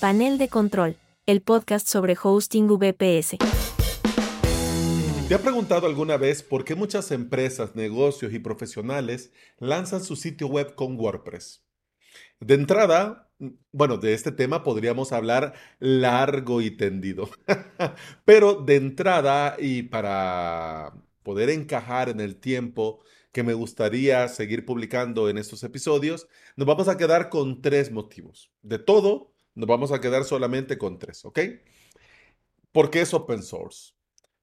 [0.00, 0.94] Panel de Control,
[1.26, 3.36] el podcast sobre hosting VPS.
[5.26, 10.46] ¿Te ha preguntado alguna vez por qué muchas empresas, negocios y profesionales lanzan su sitio
[10.46, 11.64] web con WordPress?
[12.38, 13.28] De entrada,
[13.72, 17.28] bueno, de este tema podríamos hablar largo y tendido,
[18.24, 20.92] pero de entrada y para
[21.24, 23.00] poder encajar en el tiempo
[23.32, 28.52] que me gustaría seguir publicando en estos episodios, nos vamos a quedar con tres motivos.
[28.62, 31.40] De todo, nos vamos a quedar solamente con tres, ¿ok?
[32.70, 33.92] ¿Por qué es open source?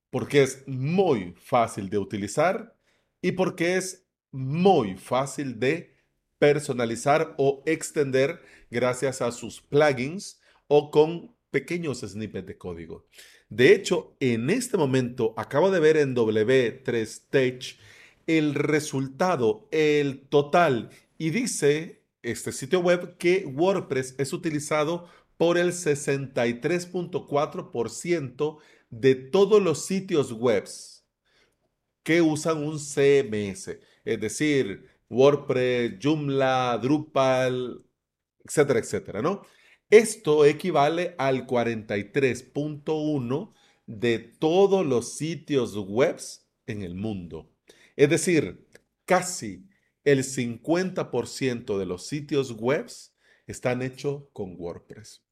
[0.10, 2.76] Porque es muy fácil de utilizar
[3.22, 5.96] y porque es muy fácil de
[6.38, 13.08] personalizar o extender gracias a sus plugins o con pequeños snippets de código.
[13.48, 17.78] De hecho, en este momento acabo de ver en W3Stage
[18.28, 25.72] el resultado, el total, y dice este sitio web que WordPress es utilizado por el
[25.72, 28.58] 63.4%
[28.90, 30.64] de todos los sitios web
[32.04, 37.84] que usan un CMS, es decir, WordPress, Joomla, Drupal,
[38.44, 39.44] etcétera, etcétera, ¿no?
[39.90, 43.54] Esto equivale al 43.1
[43.86, 46.18] de todos los sitios web
[46.68, 47.50] en el mundo.
[47.96, 48.68] Es decir,
[49.06, 49.70] casi
[50.06, 52.86] el 50% de los sitios web
[53.48, 55.24] están hechos con WordPress.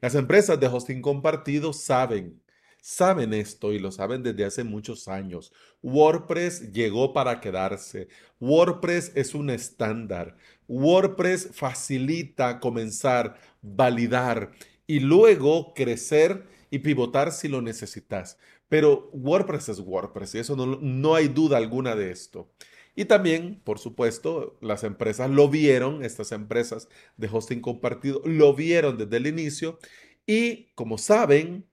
[0.00, 2.42] Las empresas de hosting compartido saben,
[2.80, 5.52] saben esto y lo saben desde hace muchos años.
[5.82, 8.08] WordPress llegó para quedarse.
[8.40, 10.36] WordPress es un estándar.
[10.68, 14.52] WordPress facilita comenzar, validar
[14.86, 18.38] y luego crecer y pivotar si lo necesitas.
[18.68, 22.50] Pero WordPress es WordPress y eso no, no hay duda alguna de esto.
[22.94, 28.98] Y también, por supuesto, las empresas lo vieron, estas empresas de hosting compartido lo vieron
[28.98, 29.78] desde el inicio
[30.26, 31.66] y como saben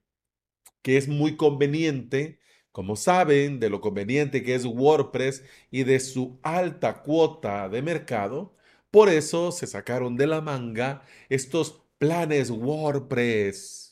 [0.81, 2.39] que es muy conveniente,
[2.71, 8.55] como saben de lo conveniente que es WordPress y de su alta cuota de mercado,
[8.89, 13.90] por eso se sacaron de la manga estos planes WordPress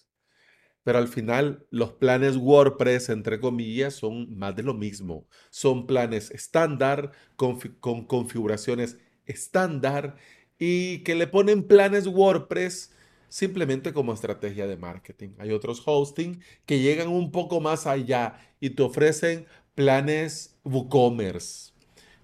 [0.83, 5.27] pero al final los planes WordPress, entre comillas, son más de lo mismo.
[5.49, 7.59] Son planes estándar, con,
[8.05, 10.15] configuraciones estándar
[10.57, 12.91] y que le ponen planes WordPress
[13.27, 15.29] simplemente como estrategia de marketing.
[15.37, 21.73] Hay otros hosting que llegan un poco más allá y te ofrecen planes WooCommerce,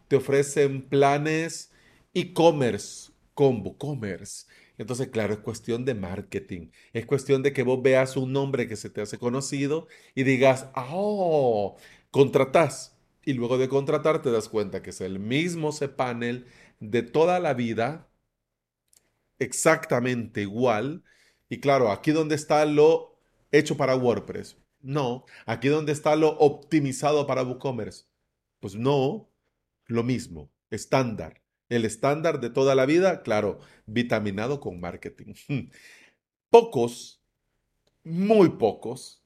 [0.07, 1.71] te ofrecen planes
[2.13, 6.69] e-commerce con WooCommerce entonces, claro, es cuestión de marketing.
[6.93, 10.69] Es cuestión de que vos veas un nombre que se te hace conocido y digas,
[10.75, 11.77] oh,
[12.11, 12.97] contratás.
[13.23, 16.45] Y luego de contratar te das cuenta que es el mismo cPanel
[16.79, 18.09] de toda la vida,
[19.39, 21.03] exactamente igual.
[21.49, 23.19] Y claro, aquí donde está lo
[23.51, 24.57] hecho para WordPress.
[24.81, 25.25] No.
[25.45, 28.05] Aquí donde está lo optimizado para WooCommerce.
[28.59, 29.29] Pues no,
[29.87, 31.41] lo mismo, estándar.
[31.69, 35.33] El estándar de toda la vida, claro, vitaminado con marketing.
[36.49, 37.21] Pocos,
[38.03, 39.23] muy pocos,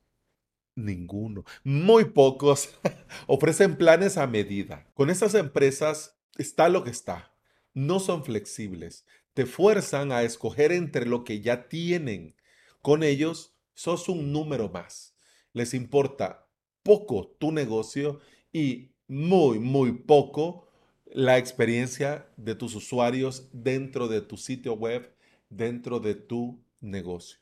[0.74, 2.70] ninguno, muy pocos
[3.28, 4.88] ofrecen planes a medida.
[4.94, 7.34] Con estas empresas está lo que está.
[7.74, 9.06] No son flexibles.
[9.34, 12.36] Te fuerzan a escoger entre lo que ya tienen.
[12.82, 15.16] Con ellos, sos un número más.
[15.54, 16.48] Les importa
[16.84, 18.20] poco tu negocio
[18.52, 20.69] y muy, muy poco
[21.12, 25.12] la experiencia de tus usuarios dentro de tu sitio web,
[25.50, 27.40] dentro de tu negocio.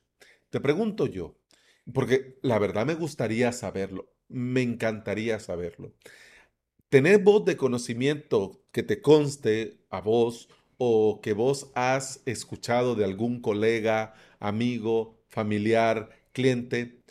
[0.50, 1.35] Te pregunto yo,
[1.94, 5.94] porque la verdad me gustaría saberlo, me encantaría saberlo.
[6.89, 13.03] Tener voz de conocimiento que te conste a vos o que vos has escuchado de
[13.03, 17.03] algún colega, amigo, familiar, cliente,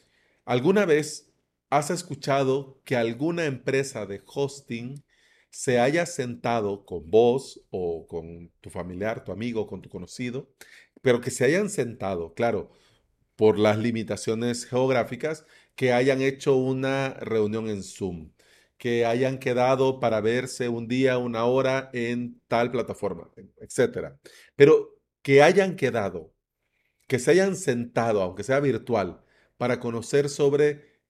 [0.44, 1.32] ¿alguna vez
[1.68, 5.04] has escuchado que alguna empresa de hosting
[5.56, 10.50] se haya sentado con vos o con tu familiar, tu amigo, con tu conocido,
[11.00, 12.70] pero que se hayan sentado, claro,
[13.36, 18.32] por las limitaciones geográficas, que hayan hecho una reunión en Zoom,
[18.76, 24.18] que hayan quedado para verse un día, una hora en tal plataforma, etcétera.
[24.56, 26.34] Pero que hayan quedado,
[27.08, 29.22] que se hayan sentado, aunque sea virtual,
[29.56, 31.00] para conocer sobre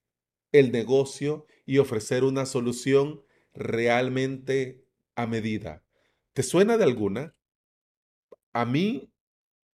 [0.53, 3.26] el negocio y ofrecer una solución
[3.57, 5.83] realmente a medida.
[6.33, 7.35] ¿Te suena de alguna?
[8.53, 9.11] A mí,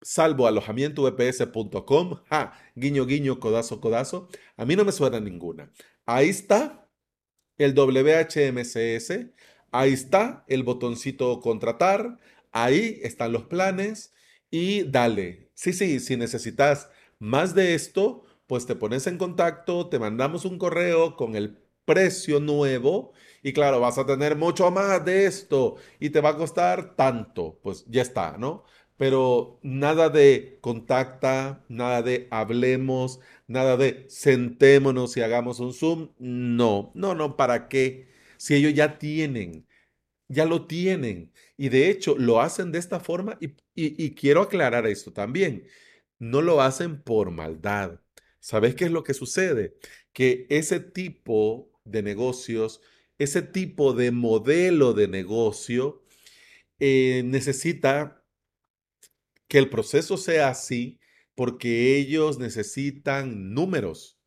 [0.01, 5.73] salvo alojamientovps.com, ja, guiño, guiño, codazo, codazo, a mí no me suena ninguna.
[6.07, 6.89] Ahí está
[7.59, 9.33] el WHMCS,
[9.71, 12.19] ahí está el botoncito contratar,
[12.53, 14.15] ahí están los planes
[14.51, 15.51] y dale.
[15.55, 20.59] Sí, sí, si necesitas más de esto, pues te pones en contacto, te mandamos un
[20.59, 23.13] correo con el precio nuevo
[23.43, 27.59] y claro, vas a tener mucho más de esto y te va a costar tanto,
[27.63, 28.65] pues ya está, ¿no?
[28.97, 33.19] Pero nada de contacta, nada de hablemos,
[33.49, 36.11] nada de sentémonos y hagamos un Zoom.
[36.19, 38.09] No, no, no, ¿para qué?
[38.37, 39.67] Si ellos ya tienen,
[40.29, 41.33] ya lo tienen.
[41.57, 45.67] Y de hecho lo hacen de esta forma y, y quiero aclarar esto también.
[46.19, 48.01] No lo hacen por maldad.
[48.41, 49.77] ¿Sabes qué es lo que sucede?
[50.13, 52.81] Que ese tipo de negocios,
[53.19, 56.05] ese tipo de modelo de negocio
[56.81, 58.25] eh, necesita
[59.49, 60.99] que el proceso sea así
[61.35, 64.19] porque ellos necesitan números.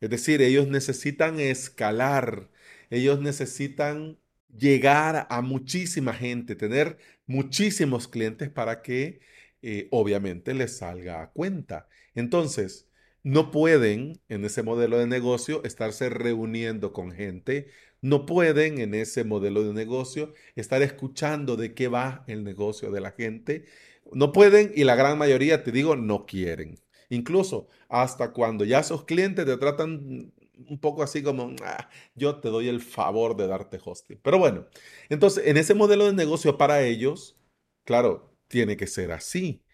[0.00, 2.50] Es decir, ellos necesitan escalar,
[2.90, 4.18] ellos necesitan
[4.54, 9.20] llegar a muchísima gente, tener muchísimos clientes para que
[9.62, 11.88] eh, obviamente les salga a cuenta.
[12.14, 12.88] Entonces,
[13.26, 17.66] no pueden en ese modelo de negocio estarse reuniendo con gente,
[18.00, 23.00] no pueden en ese modelo de negocio estar escuchando de qué va el negocio de
[23.00, 23.64] la gente,
[24.12, 26.78] no pueden y la gran mayoría, te digo, no quieren.
[27.08, 30.32] Incluso hasta cuando ya esos clientes te tratan
[30.68, 34.20] un poco así como, ah, yo te doy el favor de darte hosting.
[34.22, 34.68] Pero bueno,
[35.08, 37.36] entonces en ese modelo de negocio para ellos,
[37.82, 39.64] claro, tiene que ser así.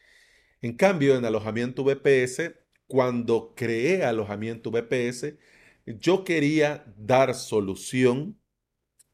[0.63, 5.39] En cambio, en alojamiento VPS, cuando creé alojamiento VPS,
[5.87, 8.41] yo quería dar solución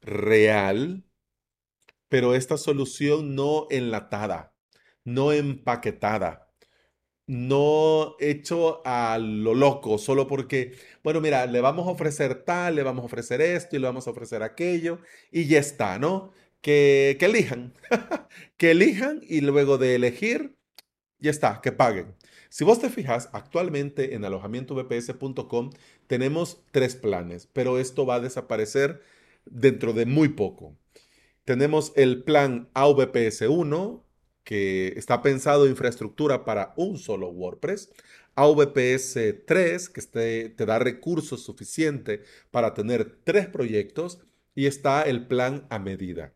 [0.03, 1.05] real,
[2.09, 4.55] pero esta solución no enlatada,
[5.05, 6.49] no empaquetada,
[7.27, 12.85] no hecho a lo loco, solo porque, bueno, mira, le vamos a ofrecer tal, le
[12.85, 15.01] vamos a ofrecer esto y le vamos a ofrecer aquello
[15.33, 16.33] y ya está, ¿no?
[16.63, 17.75] Que, que elijan,
[18.59, 20.57] que elijan y luego de elegir,
[21.21, 22.17] ya está, que paguen.
[22.49, 25.71] Si vos te fijas, actualmente en alojamientovps.com
[26.07, 29.03] tenemos tres planes, pero esto va a desaparecer
[29.45, 30.75] dentro de muy poco.
[31.45, 34.05] Tenemos el plan AVPS 1,
[34.45, 37.91] que está pensado en infraestructura para un solo WordPress.
[38.35, 40.03] AVPS 3, que
[40.51, 44.21] te da recursos suficientes para tener tres proyectos.
[44.55, 46.35] Y está el plan a medida.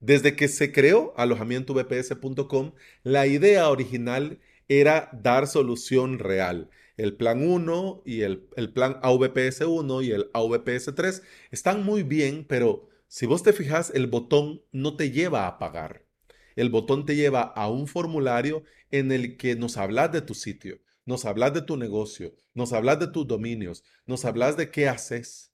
[0.00, 2.72] Desde que se creó alojamientovps.com,
[3.02, 6.70] la idea original era dar solución real.
[6.96, 8.42] El plan 1 y el,
[8.74, 13.90] plan AVPS 1 y el AVPS 3 están muy bien, pero si vos te fijas,
[13.94, 16.06] el botón no te lleva a pagar.
[16.54, 20.80] El botón te lleva a un formulario en el que nos hablas de tu sitio,
[21.06, 25.52] nos hablas de tu negocio, nos hablas de tus dominios, nos hablas de qué haces.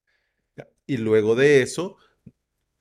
[0.86, 1.96] Y luego de eso,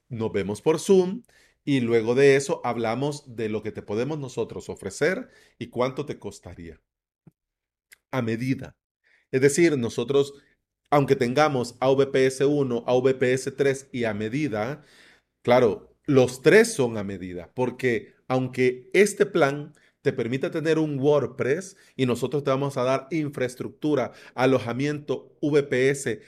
[0.09, 1.23] nos vemos por Zoom
[1.67, 5.27] y luego de eso hablamos de lo que te podemos nosotros ofrecer
[5.59, 6.79] y cuánto te costaría.
[8.09, 8.77] A medida.
[9.31, 10.33] Es decir, nosotros,
[10.89, 14.85] aunque tengamos AVPS 1, AVPS 3 y a medida,
[15.43, 21.75] claro, los tres son a medida, porque aunque este plan te permite tener un WordPress
[21.97, 26.19] y nosotros te vamos a dar infraestructura, alojamiento VPS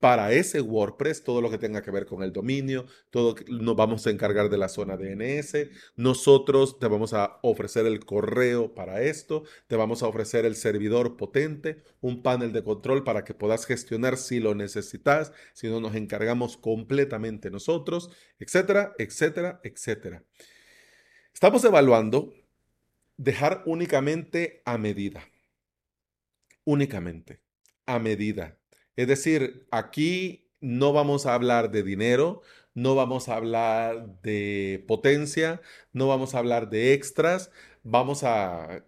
[0.00, 4.06] para ese WordPress, todo lo que tenga que ver con el dominio, todo nos vamos
[4.06, 9.44] a encargar de la zona DNS, nosotros te vamos a ofrecer el correo para esto,
[9.66, 14.16] te vamos a ofrecer el servidor potente, un panel de control para que puedas gestionar
[14.16, 20.24] si lo necesitas, si no nos encargamos completamente nosotros, etcétera, etcétera, etcétera.
[21.34, 22.32] Estamos evaluando
[23.18, 25.28] dejar únicamente a medida,
[26.64, 27.42] únicamente
[27.84, 28.59] a medida
[29.00, 32.42] es decir, aquí no vamos a hablar de dinero,
[32.74, 35.62] no vamos a hablar de potencia,
[35.94, 37.50] no vamos a hablar de extras,
[37.82, 38.84] vamos a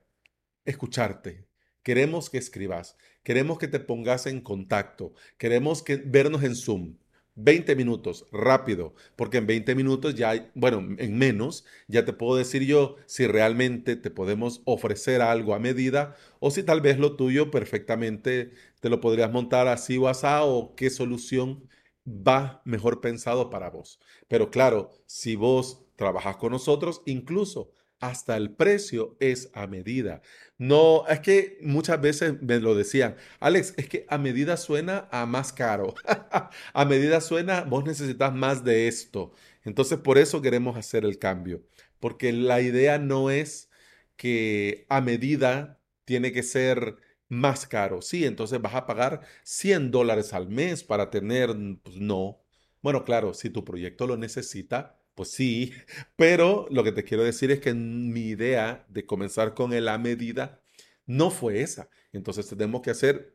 [0.66, 1.46] escucharte.
[1.82, 6.96] Queremos que escribas, queremos que te pongas en contacto, queremos que vernos en Zoom.
[7.34, 12.64] 20 minutos, rápido, porque en 20 minutos ya, bueno, en menos, ya te puedo decir
[12.66, 17.50] yo si realmente te podemos ofrecer algo a medida o si tal vez lo tuyo
[17.50, 18.52] perfectamente
[18.82, 21.68] te lo podrías montar así o así o qué solución
[22.04, 24.00] va mejor pensado para vos.
[24.26, 27.70] Pero claro, si vos trabajas con nosotros, incluso
[28.00, 30.20] hasta el precio es a medida.
[30.58, 35.26] No, es que muchas veces me lo decían, Alex, es que a medida suena a
[35.26, 35.94] más caro.
[36.74, 39.32] a medida suena, vos necesitas más de esto.
[39.62, 41.62] Entonces, por eso queremos hacer el cambio,
[42.00, 43.70] porque la idea no es
[44.16, 46.96] que a medida tiene que ser
[47.32, 48.02] más caro.
[48.02, 51.50] Sí, entonces vas a pagar 100 dólares al mes para tener,
[51.82, 52.42] pues no.
[52.82, 55.72] Bueno, claro, si tu proyecto lo necesita, pues sí,
[56.16, 59.98] pero lo que te quiero decir es que mi idea de comenzar con el a
[59.98, 60.62] medida
[61.06, 61.88] no fue esa.
[62.12, 63.34] Entonces tenemos que hacer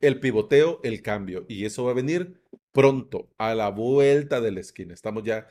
[0.00, 1.44] el pivoteo, el cambio.
[1.48, 2.40] Y eso va a venir
[2.72, 4.94] pronto, a la vuelta de la esquina.
[4.94, 5.48] Estamos ya,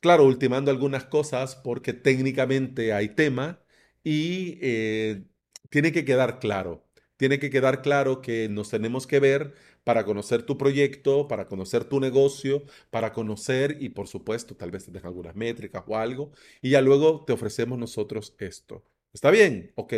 [0.00, 3.60] claro, ultimando algunas cosas porque técnicamente hay tema
[4.04, 5.24] y eh,
[5.70, 6.84] tiene que quedar claro.
[7.16, 11.84] Tiene que quedar claro que nos tenemos que ver para conocer tu proyecto, para conocer
[11.84, 16.30] tu negocio, para conocer y por supuesto tal vez te algunas métricas o algo
[16.62, 18.84] y ya luego te ofrecemos nosotros esto.
[19.12, 19.72] ¿Está bien?
[19.74, 19.94] Ok.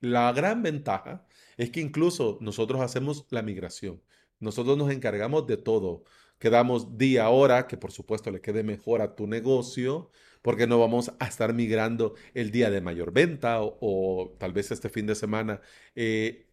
[0.00, 4.02] La gran ventaja es que incluso nosotros hacemos la migración.
[4.40, 6.04] Nosotros nos encargamos de todo.
[6.38, 10.10] Quedamos día, hora, que por supuesto le quede mejor a tu negocio,
[10.42, 14.88] porque no vamos a estar migrando el día de mayor venta o, tal vez este
[14.88, 15.60] fin de semana
[15.94, 16.46] eh,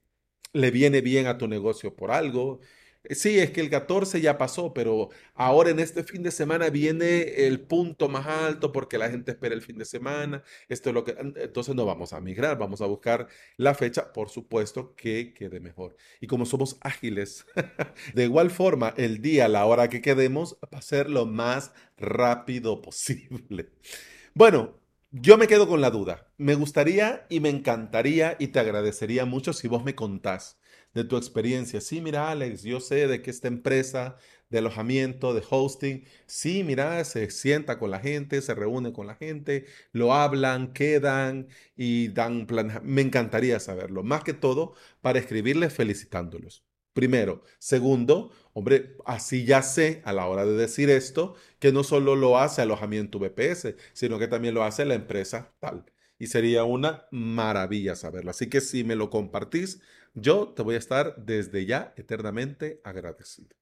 [0.53, 2.59] le viene bien a tu negocio por algo
[3.09, 7.45] Sí, es que el 14 ya pasó, pero ahora en este fin de semana viene
[7.47, 10.41] el punto más alto porque la gente espera el fin de semana.
[10.69, 14.29] Esto es lo que entonces no vamos a migrar, vamos a buscar la fecha, por
[14.29, 15.97] supuesto, que quede mejor.
[16.21, 17.45] Y como somos ágiles,
[18.13, 22.81] de igual forma, el día, la hora que quedemos va a ser lo más rápido
[22.81, 23.69] posible.
[24.33, 24.79] Bueno,
[25.11, 26.31] yo me quedo con la duda.
[26.37, 30.57] Me gustaría y me encantaría y te agradecería mucho si vos me contás
[30.93, 31.81] de tu experiencia.
[31.81, 34.17] Sí, mira, Alex, yo sé de que esta empresa
[34.49, 39.15] de alojamiento, de hosting, sí, mira, se sienta con la gente, se reúne con la
[39.15, 42.83] gente, lo hablan, quedan y dan planes.
[42.83, 46.63] Me encantaría saberlo, más que todo para escribirles felicitándolos.
[46.93, 47.41] Primero.
[47.57, 52.37] Segundo, hombre, así ya sé a la hora de decir esto que no solo lo
[52.37, 55.85] hace alojamiento VPS, sino que también lo hace la empresa tal.
[56.19, 58.29] Y sería una maravilla saberlo.
[58.31, 59.81] Así que si me lo compartís,
[60.13, 63.55] yo te voy a estar desde ya eternamente agradecido.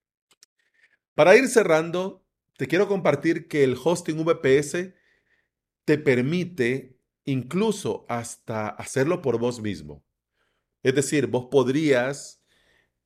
[1.15, 2.25] Para ir cerrando,
[2.57, 4.93] te quiero compartir que el hosting VPS
[5.85, 10.03] te permite incluso hasta hacerlo por vos mismo.
[10.83, 12.43] Es decir, vos podrías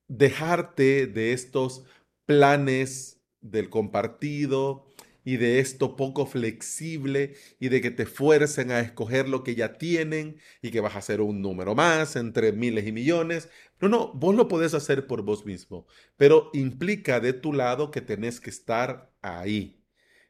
[0.08, 1.84] dejarte de estos
[2.26, 4.88] planes del compartido,
[5.26, 9.74] y de esto poco flexible y de que te fuercen a escoger lo que ya
[9.74, 13.50] tienen y que vas a hacer un número más entre miles y millones.
[13.82, 18.02] No, no, vos lo podés hacer por vos mismo, pero implica de tu lado que
[18.02, 19.82] tenés que estar ahí.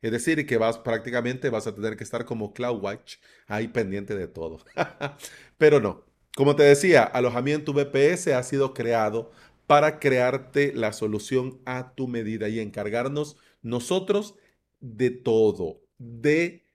[0.01, 4.27] Es decir, que vas prácticamente vas a tener que estar como CloudWatch ahí pendiente de
[4.27, 4.59] todo.
[5.57, 6.05] pero no.
[6.35, 9.31] Como te decía, alojamiento VPS ha sido creado
[9.67, 14.35] para crearte la solución a tu medida y encargarnos nosotros
[14.79, 16.65] de todo, de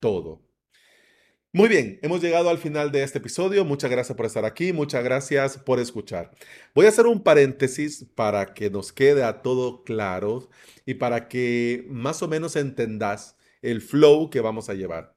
[0.00, 0.44] todo.
[1.52, 3.64] Muy bien, hemos llegado al final de este episodio.
[3.64, 6.32] Muchas gracias por estar aquí, muchas gracias por escuchar.
[6.74, 10.48] Voy a hacer un paréntesis para que nos quede a todo claro
[10.84, 15.14] y para que más o menos entendas el flow que vamos a llevar.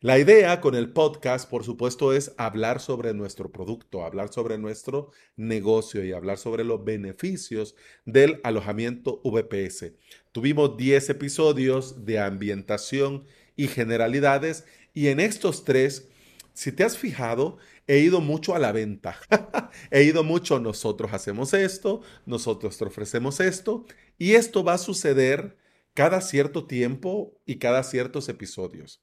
[0.00, 5.10] La idea con el podcast, por supuesto, es hablar sobre nuestro producto, hablar sobre nuestro
[5.34, 7.74] negocio y hablar sobre los beneficios
[8.04, 9.94] del alojamiento VPS.
[10.30, 13.24] Tuvimos 10 episodios de ambientación
[13.56, 16.08] y generalidades y en estos tres,
[16.52, 19.18] si te has fijado, he ido mucho a la venta.
[19.90, 23.84] he ido mucho, nosotros hacemos esto, nosotros te ofrecemos esto
[24.16, 25.56] y esto va a suceder
[25.92, 29.02] cada cierto tiempo y cada ciertos episodios.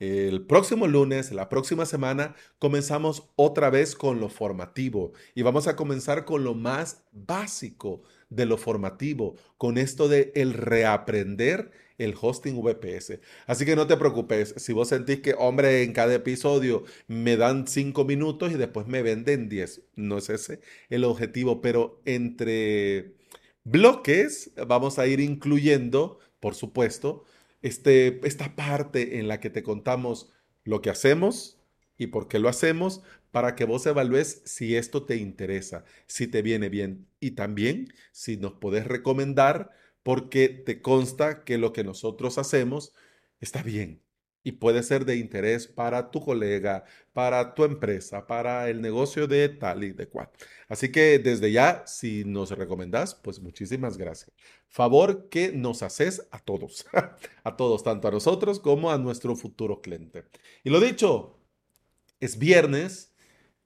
[0.00, 5.76] El próximo lunes, la próxima semana, comenzamos otra vez con lo formativo y vamos a
[5.76, 12.62] comenzar con lo más básico de lo formativo, con esto de el reaprender el hosting
[12.62, 13.20] VPS.
[13.46, 17.68] Así que no te preocupes, si vos sentís que, hombre, en cada episodio me dan
[17.68, 23.16] cinco minutos y después me venden 10, no es ese el objetivo, pero entre
[23.64, 27.24] bloques vamos a ir incluyendo, por supuesto,
[27.62, 30.32] este, esta parte en la que te contamos
[30.64, 31.58] lo que hacemos
[31.96, 36.42] y por qué lo hacemos para que vos evalúes si esto te interesa, si te
[36.42, 37.06] viene bien.
[37.20, 39.70] Y también si nos podés recomendar
[40.02, 42.94] porque te consta que lo que nosotros hacemos
[43.40, 44.02] está bien
[44.42, 49.48] y puede ser de interés para tu colega, para tu empresa, para el negocio de
[49.48, 50.30] tal y de cual.
[50.68, 54.32] Así que desde ya, si nos recomendás, pues muchísimas gracias.
[54.68, 56.86] Favor que nos haces a todos,
[57.44, 60.24] a todos, tanto a nosotros como a nuestro futuro cliente.
[60.64, 61.38] Y lo dicho,
[62.20, 63.12] es viernes,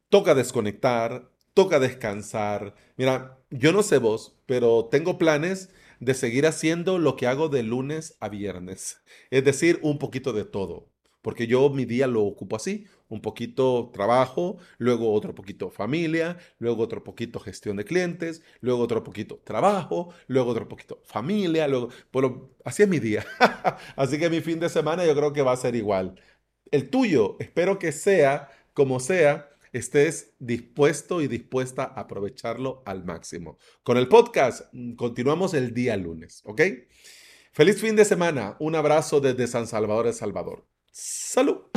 [0.09, 2.75] toca desconectar, toca descansar.
[2.97, 5.71] Mira, yo no sé vos, pero tengo planes
[6.05, 9.03] de seguir haciendo lo que hago de lunes a viernes.
[9.31, 10.91] Es decir, un poquito de todo.
[11.23, 16.83] Porque yo mi día lo ocupo así, un poquito trabajo, luego otro poquito familia, luego
[16.83, 22.51] otro poquito gestión de clientes, luego otro poquito trabajo, luego otro poquito familia, luego, bueno,
[22.63, 23.25] así es mi día.
[23.97, 26.21] así que mi fin de semana yo creo que va a ser igual.
[26.71, 33.59] El tuyo, espero que sea como sea, estés dispuesto y dispuesta a aprovecharlo al máximo.
[33.83, 36.63] Con el podcast mm, continuamos el día lunes, ¿ok?
[37.53, 38.57] Feliz fin de semana.
[38.61, 40.67] Un abrazo desde San Salvador, El Salvador.
[40.91, 41.74] Salud.